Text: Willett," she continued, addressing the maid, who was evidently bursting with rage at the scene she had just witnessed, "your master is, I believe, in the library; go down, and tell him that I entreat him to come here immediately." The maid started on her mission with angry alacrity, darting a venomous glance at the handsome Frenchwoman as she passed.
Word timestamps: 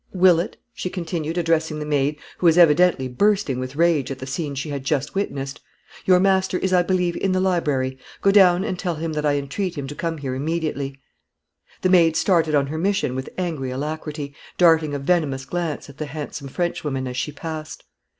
Willett," 0.13 0.57
she 0.73 0.89
continued, 0.89 1.37
addressing 1.37 1.77
the 1.77 1.85
maid, 1.85 2.17
who 2.39 2.47
was 2.47 2.57
evidently 2.57 3.07
bursting 3.07 3.59
with 3.59 3.75
rage 3.75 4.09
at 4.09 4.17
the 4.17 4.25
scene 4.25 4.55
she 4.55 4.69
had 4.71 4.83
just 4.83 5.13
witnessed, 5.13 5.59
"your 6.05 6.19
master 6.19 6.57
is, 6.57 6.73
I 6.73 6.81
believe, 6.81 7.15
in 7.17 7.33
the 7.33 7.39
library; 7.39 7.99
go 8.19 8.31
down, 8.31 8.63
and 8.63 8.79
tell 8.79 8.95
him 8.95 9.13
that 9.13 9.27
I 9.27 9.35
entreat 9.35 9.77
him 9.77 9.85
to 9.85 9.93
come 9.93 10.17
here 10.17 10.33
immediately." 10.33 10.99
The 11.83 11.89
maid 11.89 12.15
started 12.17 12.55
on 12.55 12.65
her 12.65 12.79
mission 12.79 13.13
with 13.13 13.29
angry 13.37 13.69
alacrity, 13.69 14.33
darting 14.57 14.95
a 14.95 14.97
venomous 14.97 15.45
glance 15.45 15.87
at 15.87 15.99
the 15.99 16.07
handsome 16.07 16.47
Frenchwoman 16.47 17.05
as 17.05 17.15
she 17.15 17.31
passed. 17.31 17.83